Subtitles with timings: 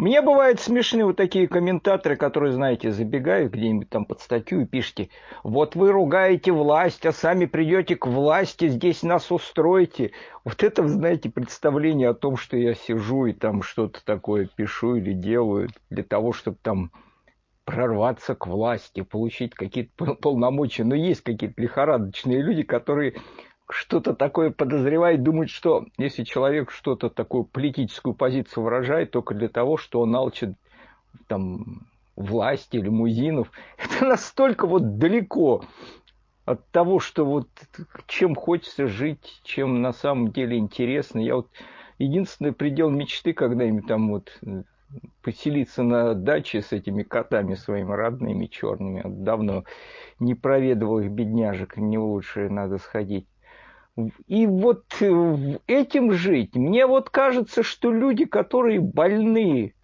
[0.00, 5.10] Мне бывают смешные вот такие комментаторы, которые, знаете, забегают где-нибудь там под статью и пишите,
[5.44, 10.12] вот вы ругаете власть, а сами придете к власти, здесь нас устроите.
[10.42, 15.12] Вот это, знаете, представление о том, что я сижу и там что-то такое пишу или
[15.12, 16.92] делаю для того, чтобы там
[17.66, 20.84] прорваться к власти, получить какие-то полномочия.
[20.84, 23.16] Но есть какие-то лихорадочные люди, которые
[23.72, 29.76] что-то такое подозревает, думает, что если человек что-то такую политическую позицию выражает только для того,
[29.76, 30.54] что он алчит
[31.26, 35.64] там власти, лимузинов, это настолько вот далеко
[36.44, 37.48] от того, что вот
[38.06, 41.20] чем хочется жить, чем на самом деле интересно.
[41.20, 41.48] Я вот
[41.98, 44.32] единственный предел мечты когда-нибудь там вот
[45.22, 49.02] поселиться на даче с этими котами своими родными черными.
[49.06, 49.64] Давно
[50.18, 53.26] не проведывал их бедняжек, не лучше надо сходить.
[54.26, 56.54] И вот э, этим жить.
[56.54, 59.74] Мне вот кажется, что люди, которые больны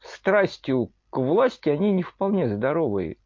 [0.00, 3.16] страстью к власти, они не вполне здоровые.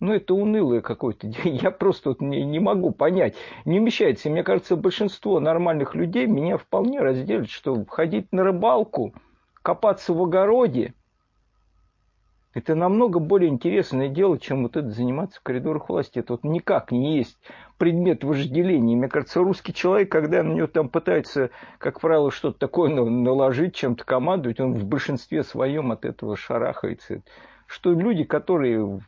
[0.00, 1.26] Ну, это унылое какое-то.
[1.44, 3.34] Я просто вот не, не могу понять.
[3.64, 4.30] Не умещается.
[4.30, 9.14] Мне кажется, большинство нормальных людей меня вполне разделят, что ходить на рыбалку,
[9.62, 10.94] копаться в огороде–
[12.54, 16.18] это намного более интересное дело, чем вот это заниматься в коридорах власти.
[16.18, 17.38] Это вот никак не есть
[17.78, 18.96] предмет вожделения.
[18.96, 24.04] Мне кажется, русский человек, когда на него там пытается, как правило, что-то такое наложить, чем-то
[24.04, 27.22] командовать, он в большинстве своем от этого шарахается.
[27.66, 29.00] Что люди, которые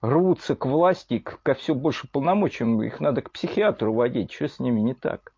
[0.00, 4.32] рвутся к власти, ко все больше полномочиям, их надо к психиатру водить.
[4.32, 5.32] Что с ними не так?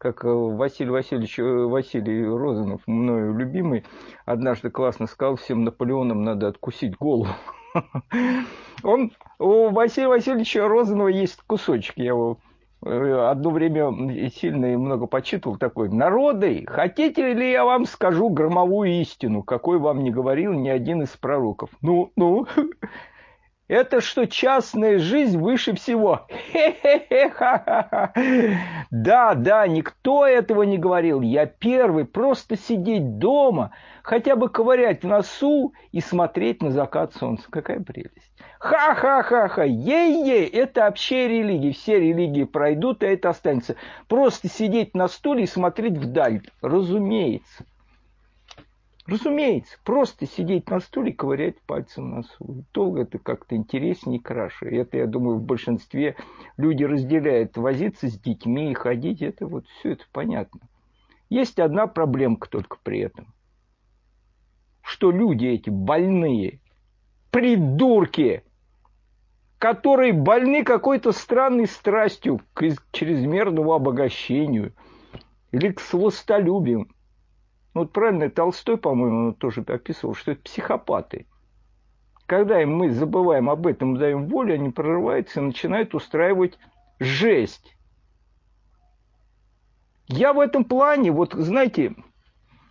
[0.00, 3.84] Как э, Василий Васильевич э, Василий Розанов, мною любимый,
[4.24, 7.28] однажды классно сказал, всем Наполеонам надо откусить голову.
[8.82, 12.38] Он, у Василия Васильевича Розанова есть кусочек, я его
[12.82, 13.92] э, одно время
[14.30, 15.90] сильно и много почитывал такой.
[15.90, 21.10] Народы, хотите ли я вам скажу громовую истину, какой вам не говорил ни один из
[21.10, 21.68] пророков?
[21.82, 22.46] Ну, ну,
[23.70, 26.26] это что частная жизнь выше всего.
[28.90, 31.20] Да, да, никто этого не говорил.
[31.20, 32.04] Я первый.
[32.04, 33.70] Просто сидеть дома,
[34.02, 37.46] хотя бы ковырять в носу и смотреть на закат солнца.
[37.48, 38.32] Какая прелесть.
[38.58, 39.62] Ха-ха-ха-ха.
[39.62, 40.46] Ей-ей.
[40.46, 41.70] Это вообще религии.
[41.70, 43.76] Все религии пройдут, а это останется.
[44.08, 46.42] Просто сидеть на стуле и смотреть вдаль.
[46.60, 47.64] Разумеется.
[49.10, 52.64] Разумеется, просто сидеть на стуле ковырять пальцем носу.
[52.72, 54.66] Долго это как-то интереснее и краше.
[54.66, 56.14] Это, я думаю, в большинстве
[56.56, 59.20] люди разделяют возиться с детьми и ходить.
[59.20, 60.60] Это вот все это понятно.
[61.28, 63.34] Есть одна проблемка только при этом.
[64.80, 66.60] Что люди эти больные,
[67.32, 68.44] придурки,
[69.58, 74.72] которые больны какой-то странной страстью к чрезмерному обогащению
[75.50, 76.86] или к сластолюбию,
[77.74, 81.26] ну, вот правильно, Толстой, по-моему, тоже описывал, что это психопаты.
[82.26, 86.58] Когда мы забываем об этом, даем волю, они прорываются и начинают устраивать
[86.98, 87.76] жесть.
[90.06, 91.94] Я в этом плане, вот знаете,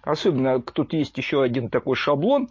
[0.02, 2.50] особенно тут есть еще один такой шаблон,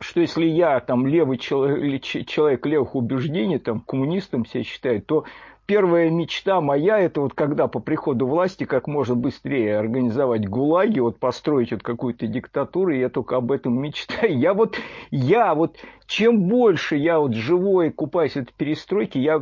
[0.00, 5.24] что если я там левый человек, человек левых убеждений, там коммунистом себя считаю, то
[5.70, 11.20] первая мечта моя, это вот когда по приходу власти как можно быстрее организовать гулаги, вот
[11.20, 14.36] построить вот какую-то диктатуру, я только об этом мечтаю.
[14.36, 14.76] Я вот,
[15.12, 15.76] я вот,
[16.08, 19.40] чем больше я вот живой купаюсь в этой перестройке, я,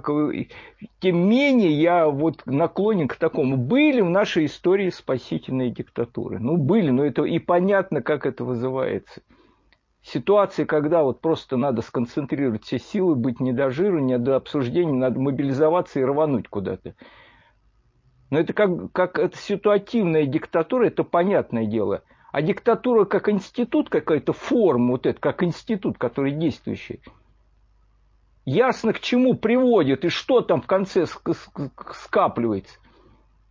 [1.01, 3.57] тем менее я вот наклонен к такому.
[3.57, 6.39] Были в нашей истории спасительные диктатуры.
[6.39, 9.23] Ну, были, но это и понятно, как это вызывается
[10.09, 14.93] ситуации, когда вот просто надо сконцентрировать все силы, быть не до жира, не до обсуждения,
[14.93, 16.95] надо мобилизоваться и рвануть куда-то.
[18.31, 22.03] Но это как, как это ситуативная диктатура, это понятное дело.
[22.31, 27.01] А диктатура как институт, какая-то форма, вот это, как институт, который действующий,
[28.45, 32.79] ясно к чему приводит и что там в конце скапливается.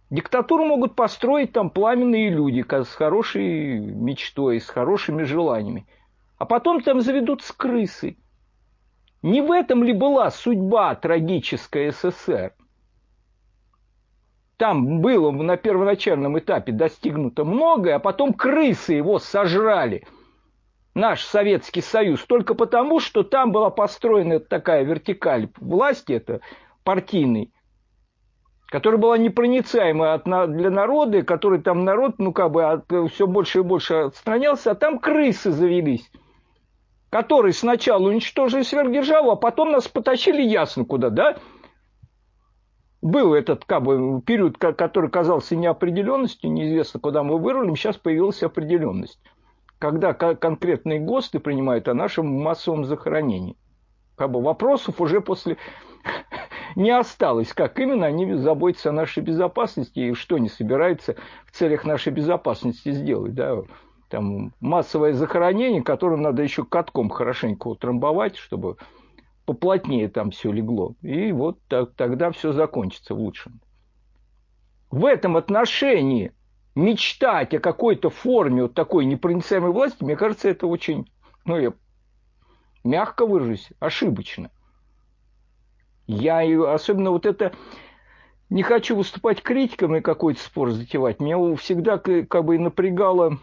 [0.10, 5.86] Диктатуру могут построить там пламенные люди с хорошей мечтой, с хорошими желаниями.
[6.38, 8.18] А потом там заведутся крысы.
[9.24, 12.54] Не в этом ли была судьба трагической СССР?
[14.58, 20.06] Там было на первоначальном этапе достигнуто многое, а потом крысы его сожрали.
[20.94, 22.24] Наш Советский Союз.
[22.26, 26.42] Только потому, что там была построена такая вертикаль власти, это
[26.84, 27.54] партийный,
[28.68, 33.94] которая была непроницаема для народа, который там народ, ну как бы все больше и больше
[33.96, 36.10] отстранялся, а там крысы завелись
[37.10, 41.38] которые сначала уничтожили сверхдержаву, а потом нас потащили ясно куда, да?
[43.02, 49.20] Был этот как бы, период, который казался неопределенностью, неизвестно, куда мы вырвали, сейчас появилась определенность.
[49.80, 53.56] когда конкретные ГОСТы принимают о нашем массовом захоронении.
[54.16, 55.58] Как бы вопросов уже после
[56.76, 61.16] не осталось, как именно они заботятся о нашей безопасности и что они собираются
[61.46, 63.36] в целях нашей безопасности сделать.
[63.36, 63.62] Да?
[64.10, 68.78] Там массовое захоронение, которое надо еще катком хорошенько утрамбовать, чтобы
[69.46, 70.96] поплотнее там все легло.
[71.02, 73.60] И вот так, тогда все закончится в лучшем.
[74.90, 76.32] В этом отношении
[76.76, 81.12] мечтать о какой-то форме вот такой непроницаемой власти, мне кажется, это очень,
[81.44, 81.74] ну, я
[82.84, 84.52] мягко выражусь, ошибочно.
[86.06, 86.40] Я
[86.74, 87.52] особенно вот это
[88.50, 91.20] не хочу выступать критиком и какой-то спор затевать.
[91.20, 93.40] Меня всегда как бы напрягала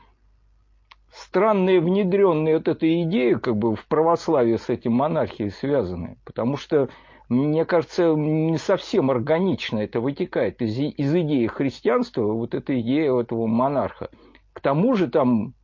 [1.35, 6.17] странная внедренная вот эта идея как бы в православие с этим монархией связанная.
[6.25, 6.91] Потому что
[7.29, 13.49] мне кажется, не совсем органично это вытекает из, из идеи христианства, вот эта идея этого
[13.49, 14.11] монарха.
[14.53, 15.55] К тому же там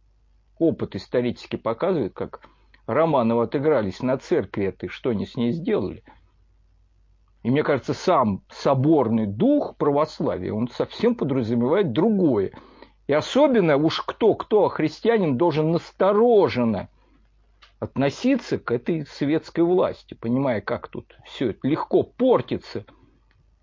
[0.58, 2.40] опыт исторически показывает, как
[2.86, 6.02] Романовы отыгрались на церкви этой, что они с ней сделали.
[7.44, 12.50] И мне кажется, сам соборный дух православия, он совсем подразумевает другое.
[13.10, 16.88] И особенно уж кто-кто, а христианин должен настороженно–
[17.80, 22.84] относиться к этой светской власти, понимая, как тут все это легко портится.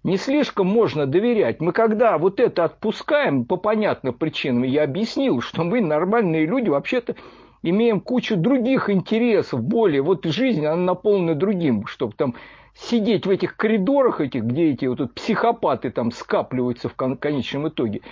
[0.03, 1.61] Не слишком можно доверять.
[1.61, 7.15] Мы когда вот это отпускаем по понятным причинам, я объяснил, что мы нормальные люди вообще-то
[7.63, 12.35] имеем кучу других интересов, более, вот жизнь, она наполнена другим, чтобы там
[12.73, 18.01] сидеть в этих коридорах этих, где эти вот психопаты там скапливаются в конечном итоге–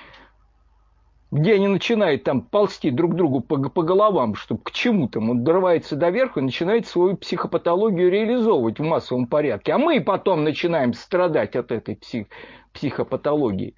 [1.35, 5.43] где они начинают там ползти друг другу по, по головам, чтобы к чему там, он
[5.43, 9.73] дорывается до верха и начинает свою психопатологию реализовывать в массовом порядке.
[9.73, 12.27] А мы потом начинаем страдать от этой псих,
[12.71, 13.75] психопатологии.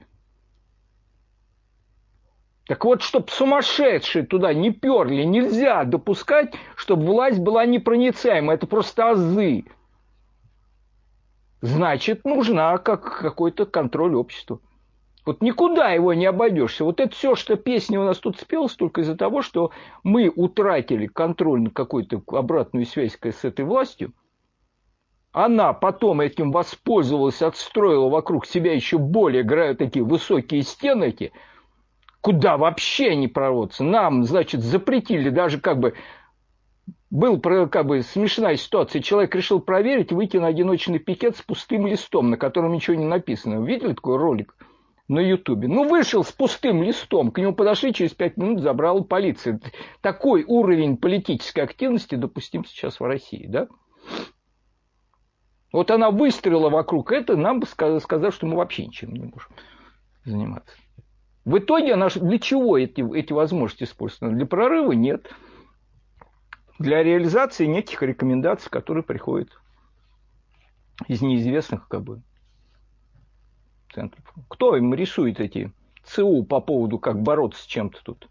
[2.68, 8.54] Так вот, чтобы сумасшедшие туда не перли, нельзя допускать, чтобы власть была непроницаема.
[8.54, 9.65] Это просто азы.
[11.62, 14.59] Значит, нужна как какой-то контроль общества.
[15.28, 16.86] Вот никуда его не обойдешься.
[16.86, 19.72] Вот это все, что песня у нас тут спелась, только из-за того, что
[20.02, 24.14] мы утратили контроль на какую-то обратную связь с этой властью.
[25.34, 29.44] Она потом этим воспользовалась, отстроила вокруг себя еще более
[29.76, 31.34] такие высокие стены, эти,
[32.22, 33.84] куда вообще не прорваться.
[33.84, 35.96] Нам, значит, запретили даже как бы
[37.10, 39.02] был как бы смешная ситуация.
[39.02, 43.62] Человек решил проверить, выйти на одиночный пикет с пустым листом, на котором ничего не написано.
[43.66, 44.56] Видели такой ролик?
[45.07, 45.68] На Ютубе.
[45.68, 49.59] Ну, вышел с пустым листом, к нему подошли, через пять минут забрала полиция.
[50.01, 53.68] Такой уровень политической активности допустим сейчас в России, да?
[55.71, 59.51] Вот она выстрелила вокруг этого, нам бы сказать, что мы вообще ничем не можем
[60.25, 60.75] заниматься.
[61.45, 64.36] В итоге она для чего эти, эти возможности используются?
[64.36, 65.31] Для прорыва нет.
[66.80, 69.50] Для реализации неких рекомендаций, которые приходят
[71.07, 72.21] из неизвестных как бы,
[73.94, 74.24] центров.
[74.48, 75.72] Кто им рисует эти
[76.04, 78.28] ЦУ по поводу, как бороться с чем-то тут?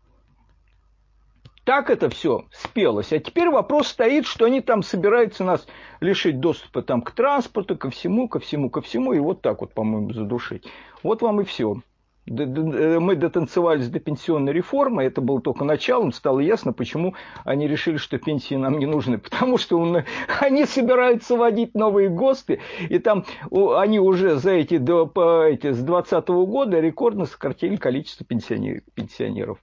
[1.64, 3.12] Так это все спелось.
[3.12, 5.66] А теперь вопрос стоит, что они там собираются нас
[6.00, 9.72] лишить доступа там, к транспорту, ко всему, ко всему, ко всему, и вот так вот,
[9.72, 10.64] по-моему, задушить.
[11.02, 11.80] Вот вам и все.
[12.28, 17.14] Э, мы дотанцевались до пенсионной реформы, это было только началом, стало ясно, почему
[17.44, 19.18] они решили, что пенсии нам не нужны.
[19.26, 19.98] Потому что он,
[20.40, 25.10] они собираются вводить новые ГОСТы, и там они уже за эти, до,
[25.46, 29.58] эти с 2020 года рекордно сократили количество пенсионеров.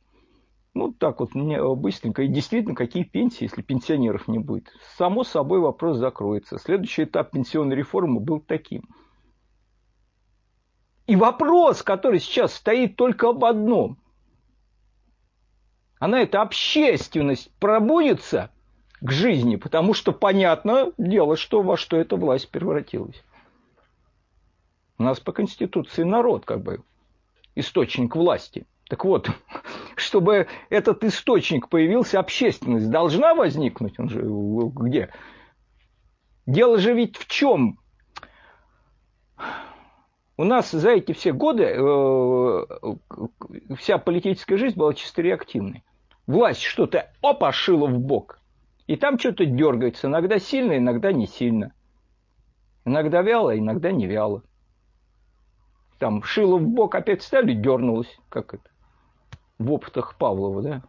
[0.73, 2.23] Ну, так вот, быстренько.
[2.23, 4.69] И действительно, какие пенсии, если пенсионеров не будет?
[4.97, 6.57] Само собой вопрос закроется.
[6.57, 8.83] Следующий этап пенсионной реформы был таким–
[11.13, 13.99] и вопрос, который сейчас стоит только об одном.
[15.99, 18.49] Она, эта общественность, пробудется
[18.99, 23.23] к жизни, потому что понятно дело, что во что эта власть превратилась.
[24.97, 26.81] У нас по Конституции народ как бы
[27.53, 28.65] источник власти.
[28.89, 29.29] Так вот,
[29.95, 33.99] чтобы этот источник появился, общественность должна возникнуть.
[33.99, 35.13] Он же где?
[36.47, 37.77] Дело же ведь в чем?
[40.35, 42.65] У нас за эти все годы э,
[43.77, 45.83] вся политическая жизнь была чисто реактивной.
[46.25, 48.39] Власть что-то опа шила в бок,
[48.87, 51.73] и там что-то дергается, иногда сильно, иногда не сильно.
[52.83, 54.43] Иногда вяло, иногда не вяло.
[55.99, 58.69] Там шило в бок, опять стали, дернулось, как это,
[59.59, 60.83] в опытах Павлова, да?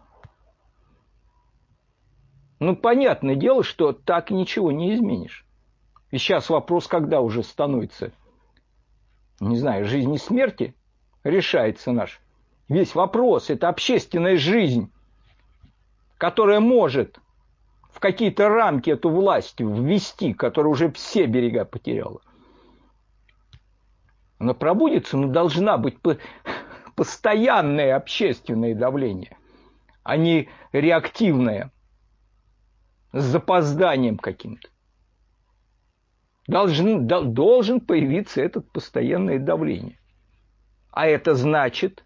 [2.60, 5.44] Ну, понятное дело, что так ничего не изменишь.
[6.10, 8.12] И сейчас вопрос, когда уже становится
[9.40, 10.74] не знаю, жизни и смерти
[11.22, 12.20] решается наш.
[12.68, 14.90] Весь вопрос– это общественная жизнь,
[16.18, 17.18] которая может
[17.90, 22.20] в какие-то рамки эту власть ввести, которая уже все берега потеряла,
[24.38, 25.98] она пробудется, но должна быть
[26.96, 29.36] постоянное общественное давление,
[30.02, 31.70] а не реактивное,
[33.12, 34.68] с запозданием каким-то.
[36.46, 39.98] Должен, должен появиться это постоянное давление.
[40.90, 42.04] А это значит,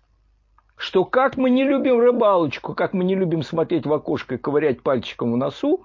[0.77, 4.83] что как мы не любим рыбалочку, как мы не любим смотреть в окошко и ковырять
[4.83, 5.85] пальчиком в носу,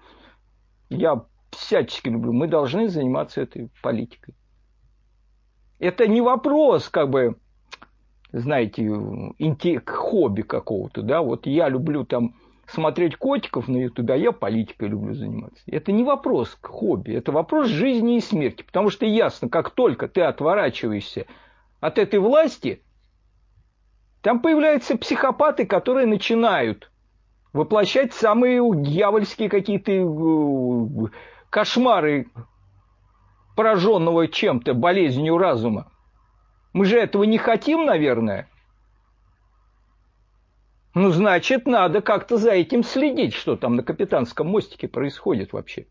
[0.89, 4.35] я всячески люблю, мы должны заниматься этой политикой.
[5.79, 7.35] Это не вопрос, как бы,
[8.31, 8.89] знаете,
[9.85, 12.35] хобби какого-то, да, вот я люблю там
[12.67, 15.63] смотреть котиков на ютубе, а я политикой люблю заниматься.
[15.67, 20.07] Это не вопрос к хобби, это вопрос жизни и смерти, потому что ясно, как только
[20.07, 21.25] ты отворачиваешься
[21.79, 22.81] от этой власти–
[24.23, 26.89] там появляются психопаты, которые начинают
[27.51, 31.09] воплощать самые дьявольские какие-то э,
[31.49, 32.27] кошмары
[33.57, 35.91] пораженного чем-то, болезнью разума.
[36.71, 38.47] Мы же этого не хотим, наверное.
[40.93, 45.87] Ну, значит, надо как-то за этим следить, что там на капитанском мостике происходит вообще.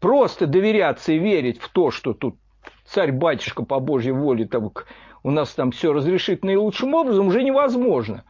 [0.00, 2.36] Просто доверяться и верить в то, что тут
[2.86, 4.72] царь-батюшка по Божьей воле там
[5.22, 8.24] у нас там все разрешить наилучшим образом, уже невозможно.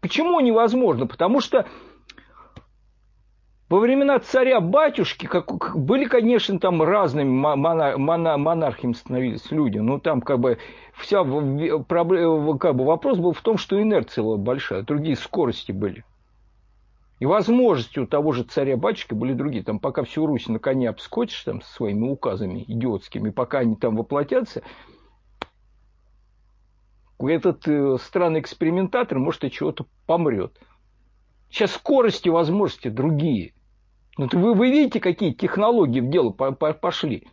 [0.00, 1.06] Почему невозможно?
[1.06, 1.66] Потому что
[3.68, 9.78] во времена царя-батюшки как, были, конечно, там разными монар, монар, становились люди.
[9.78, 10.58] Но там как бы
[10.94, 16.04] вся проблема, как бы вопрос был в том, что инерция была большая, другие скорости были.
[17.18, 19.64] И возможности у того же царя-батюшки были другие.
[19.64, 23.96] Там пока всю Русь на коне обскочишь там, со своими указами идиотскими, пока они там
[23.96, 24.62] воплотятся,
[27.18, 30.56] этот э, странный экспериментатор, может, и чего-то помрет.
[31.48, 33.54] Сейчас скорости, возможности другие.
[34.16, 37.26] Вы, вы видите, какие технологии в дело пошли.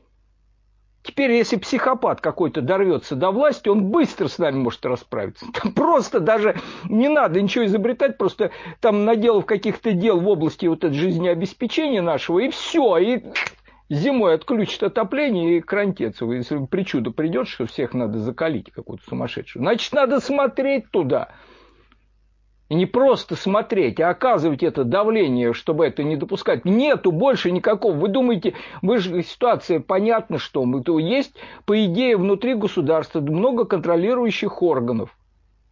[1.01, 5.45] Теперь, если психопат какой-то дорвется до власти, он быстро с нами может расправиться.
[5.53, 10.79] Там просто даже не надо ничего изобретать, просто там наделав каких-то дел в области вот
[10.79, 13.23] этого жизнеобеспечения нашего, и все, и
[13.89, 16.21] зимой отключит отопление и крантец.
[16.21, 21.29] Если причуда придет, что всех надо закалить, какую-то сумасшедшую, значит, надо смотреть туда–
[22.73, 26.65] не просто смотреть, а оказывать это давление, чтобы это не допускать.
[26.65, 27.93] Нету больше никакого.
[27.93, 33.65] Вы думаете, вы же ситуация понятна, что мы, то есть, по идее, внутри государства много
[33.65, 35.17] контролирующих органов,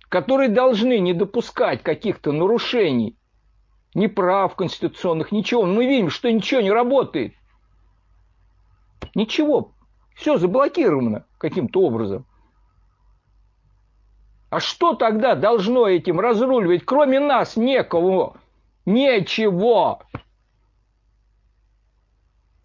[0.10, 3.16] которые должны не допускать каких-то нарушений,
[3.94, 5.66] ни прав конституционных, ничего.
[5.66, 7.34] Мы видим, что ничего не работает.
[9.16, 9.72] Ничего.
[10.16, 12.26] Все заблокировано каким-то образом.
[14.52, 16.84] А что тогда должно этим разруливать?
[16.84, 18.36] Кроме нас некого.
[18.86, 20.02] Ничего.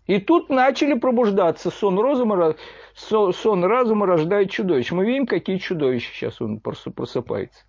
[0.06, 1.70] И тут начали пробуждаться.
[1.70, 2.56] Сон разума,
[2.96, 4.90] сон разума рождает чудовищ.
[4.90, 7.64] Мы видим, какие чудовища сейчас он просыпается.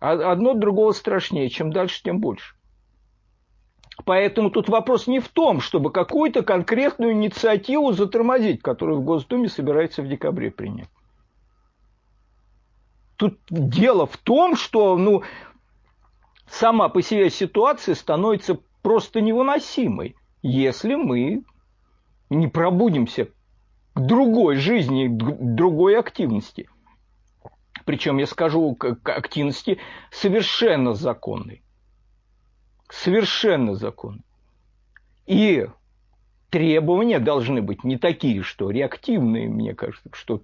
[0.00, 1.48] А одно другого страшнее.
[1.48, 2.54] Чем дальше, тем больше.
[4.04, 10.02] Поэтому тут вопрос не в том, чтобы какую-то конкретную инициативу затормозить, которую в Госдуме собирается
[10.02, 10.90] в декабре принять.
[13.16, 15.22] Тут дело в том, что ну,
[16.48, 21.44] сама по себе ситуация становится просто невыносимой, если мы
[22.30, 23.28] не пробудимся
[23.94, 26.68] к другой жизни, к другой активности.
[27.84, 29.78] Причем я скажу, к активности
[30.10, 31.62] совершенно законной.
[32.88, 34.24] Совершенно законной.
[35.26, 35.66] И
[36.50, 40.42] требования должны быть не такие, что реактивные, мне кажется, что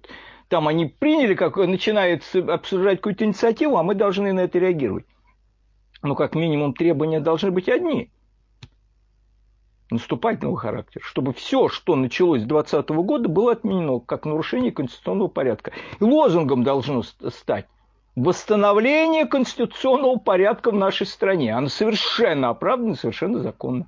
[0.51, 5.05] там они приняли, как начинают обсуждать какую-то инициативу, а мы должны на это реагировать.
[6.03, 8.11] Ну, как минимум, требования должны быть одни.
[9.89, 11.01] Наступательного характера.
[11.05, 15.71] Чтобы все, что началось с 2020 года, было отменено как нарушение конституционного порядка.
[16.01, 17.67] И лозунгом должно стать
[18.17, 21.55] восстановление конституционного порядка в нашей стране.
[21.55, 23.87] Оно совершенно оправдано, совершенно законно.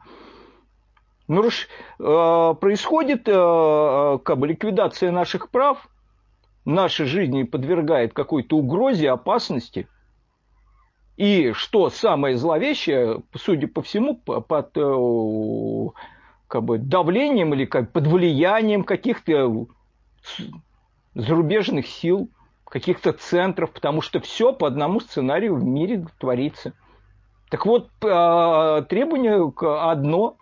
[1.27, 1.67] Наруш...
[1.99, 5.89] Э, происходит э, э, как бы, ликвидация наших прав–
[6.65, 9.87] нашей жизни подвергает какой-то угрозе, опасности.
[11.17, 15.91] И что самое зловещее, судя по всему, под э,
[16.47, 19.67] как бы, давлением или как, под влиянием каких-то
[21.13, 22.29] зарубежных сил,
[22.65, 26.73] каких-то центров, потому что все по одному сценарию в мире творится.
[27.51, 29.53] Так вот, а, требование
[29.91, 30.37] одно,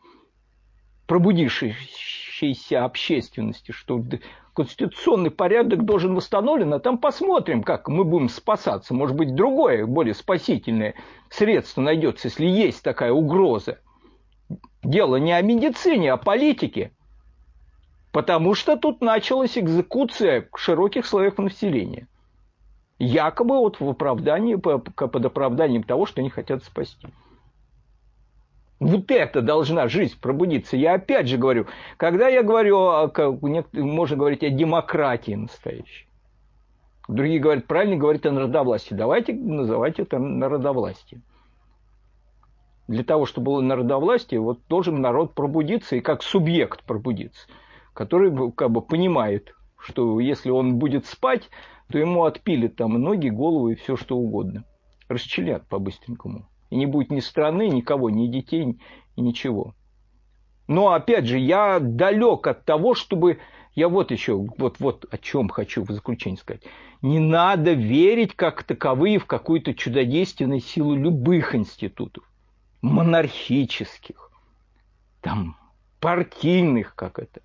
[1.08, 4.02] пробудившейся общественности, что
[4.54, 8.94] конституционный порядок должен восстановлен, а там посмотрим, как мы будем спасаться.
[8.94, 10.96] Может быть, другое, более спасительное
[11.30, 13.80] средство найдется, если есть такая угроза.
[14.84, 16.92] Дело не о медицине, а о политике.
[18.12, 22.08] Потому что тут началась экзекуция широких слоев населения.
[23.00, 27.08] Якобы вот в оправдании, под оправданием того, что они хотят спасти.
[28.82, 30.76] Вот это должна жизнь пробудиться.
[30.76, 33.12] Я опять же говорю, когда я говорю,
[33.74, 36.08] можно говорить о демократии настоящей.
[37.08, 38.96] Другие говорят, правильно говорить о народовластии.
[38.96, 41.22] Давайте называть это народовластие.
[42.88, 47.48] Для того, чтобы было народовластие, вот должен народ пробудиться и как субъект пробудиться,
[47.94, 51.52] который как бы понимает, что если он будет спать,
[51.92, 54.64] то ему отпилят там ноги, голову и все что угодно.
[55.08, 56.48] Расчленят по-быстренькому.
[56.72, 58.80] И не будет ни страны, никого, ни детей,
[59.16, 59.76] и ничего.
[60.68, 63.40] Но опять же, я далек от того, чтобы...
[63.76, 66.64] Я вот еще, вот, вот о чем хочу в заключение сказать.
[67.02, 72.24] Не надо верить как таковые в какую-то чудодейственную силу любых институтов.
[72.82, 74.32] Монархических,
[75.22, 75.58] там,
[76.00, 77.42] партийных, как это.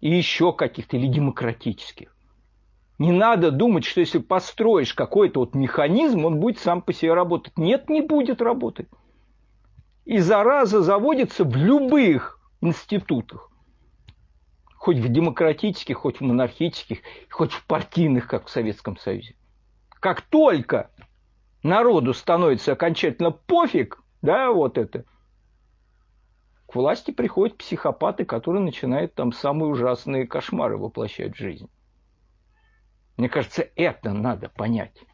[0.00, 2.15] И еще каких-то, или демократических.
[2.98, 7.58] Не надо думать, что если построишь какой-то вот механизм, он будет сам по себе работать.
[7.58, 8.88] Нет, не будет работать.
[10.06, 13.50] И зараза заводится в любых институтах.
[14.76, 19.34] Хоть в демократических, хоть в монархических, хоть в партийных, как в Советском Союзе.
[20.00, 20.90] Как только
[21.62, 25.04] народу становится окончательно пофиг, да, вот это,
[26.66, 31.68] к власти приходят психопаты, которые начинают там самые ужасные кошмары воплощать в жизнь.
[33.16, 35.04] Мне кажется, это надо понять.